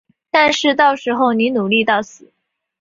[0.31, 2.33] 但是到时候你努力到死